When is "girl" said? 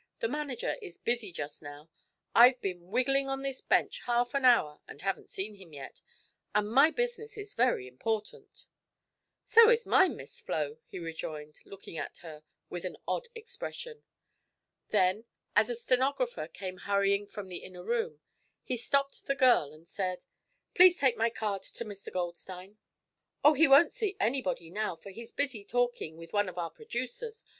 19.35-19.71